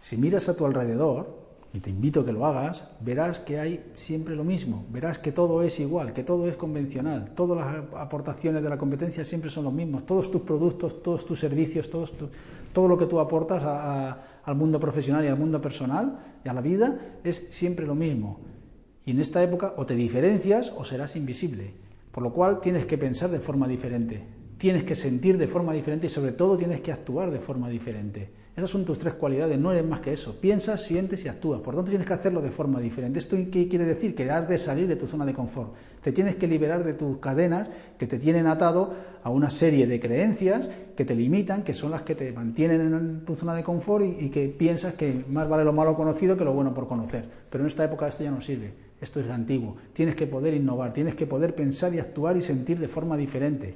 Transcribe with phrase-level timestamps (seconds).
[0.00, 1.40] Si miras a tu alrededor,
[1.72, 5.30] y te invito a que lo hagas, verás que hay siempre lo mismo, verás que
[5.30, 9.64] todo es igual, que todo es convencional, todas las aportaciones de la competencia siempre son
[9.64, 13.62] los mismos, todos tus productos, todos tus servicios, todo lo que tú aportas
[14.44, 18.40] al mundo profesional y al mundo personal y a la vida es siempre lo mismo.
[19.06, 21.72] Y en esta época o te diferencias o serás invisible,
[22.10, 24.26] por lo cual tienes que pensar de forma diferente,
[24.58, 28.40] tienes que sentir de forma diferente y sobre todo tienes que actuar de forma diferente.
[28.60, 30.38] Esas son tus tres cualidades, no eres más que eso.
[30.38, 31.62] Piensas, sientes y actúas.
[31.62, 33.18] Por tanto, tienes que hacerlo de forma diferente.
[33.18, 34.14] ¿Esto qué quiere decir?
[34.14, 35.72] Que has de salir de tu zona de confort.
[36.02, 38.92] Te tienes que liberar de tus cadenas que te tienen atado
[39.22, 43.24] a una serie de creencias que te limitan, que son las que te mantienen en
[43.24, 46.44] tu zona de confort y, y que piensas que más vale lo malo conocido que
[46.44, 47.24] lo bueno por conocer.
[47.50, 48.74] Pero en esta época esto ya no sirve.
[49.00, 49.76] Esto es antiguo.
[49.94, 53.74] Tienes que poder innovar, tienes que poder pensar y actuar y sentir de forma diferente.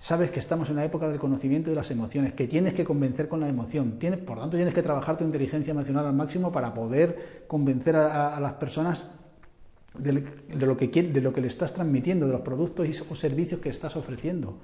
[0.00, 3.28] Sabes que estamos en la época del conocimiento de las emociones, que tienes que convencer
[3.28, 3.98] con la emoción.
[4.24, 8.52] Por tanto, tienes que trabajar tu inteligencia emocional al máximo para poder convencer a, las
[8.54, 9.08] personas
[9.98, 10.22] de,
[10.54, 13.96] lo que, de lo que le estás transmitiendo, de los productos o servicios que estás
[13.96, 14.58] ofreciendo.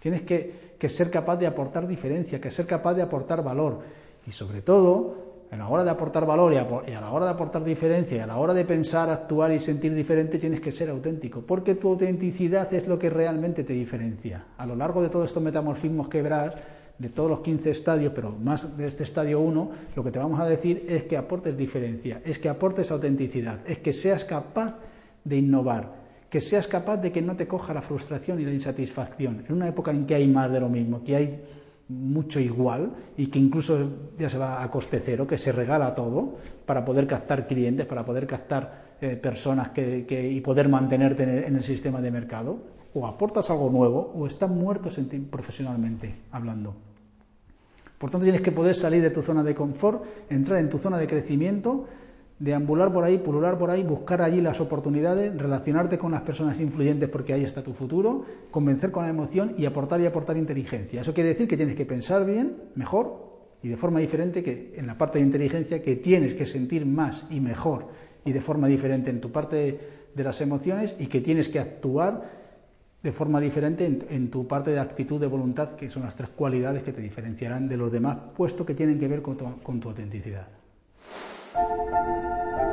[0.00, 3.82] Tienes que, que ser capaz de aportar diferencia, que ser capaz de aportar valor.
[4.26, 7.62] Y sobre todo, a la hora de aportar valor y a, la hora de aportar
[7.62, 11.42] diferencia y a la hora de pensar, actuar y sentir diferente tienes que ser auténtico,
[11.42, 14.46] porque tu autenticidad es lo que realmente te diferencia.
[14.56, 16.54] A lo largo de todos estos metamorfismos que verás,
[16.96, 20.40] de todos los 15 estadios, pero más de este estadio 1, lo que te vamos
[20.40, 24.78] a decir es que aportes diferencia, es que aportes autenticidad, es que seas capaz
[25.22, 25.92] de innovar,
[26.30, 29.44] que seas capaz de que no te coja la frustración y la insatisfacción.
[29.46, 31.42] En una época en que hay más de lo mismo, que hay
[31.92, 33.78] mucho igual y que incluso
[34.18, 38.04] ya se va a coste cero, que se regala todo para poder captar clientes, para
[38.04, 42.58] poder captar eh, personas que, y poder mantenerte en el, sistema de mercado,
[42.94, 44.90] o aportas algo nuevo o estás muerto
[45.30, 46.74] profesionalmente hablando.
[47.98, 50.98] Por tanto, tienes que poder salir de tu zona de confort, entrar en tu zona
[50.98, 51.86] de crecimiento
[52.42, 57.08] deambular por ahí, pulular por ahí, buscar allí las oportunidades, relacionarte con las personas influyentes
[57.08, 61.02] porque ahí está tu futuro, convencer con la emoción y aportar y aportar inteligencia.
[61.02, 63.30] Eso quiere decir que tienes que pensar bien, mejor
[63.62, 67.26] y de forma diferente que en la parte de inteligencia que tienes que sentir más
[67.30, 67.86] y mejor
[68.24, 69.78] y de forma diferente en tu parte
[70.12, 72.28] de las emociones y que tienes que actuar
[73.04, 76.82] de forma diferente en, tu parte de actitud de voluntad, que son las tres cualidades
[76.82, 79.90] que te diferenciarán de los demás, puesto que tienen que ver con tu, con tu
[79.90, 80.48] autenticidad.
[81.54, 82.71] Thank you.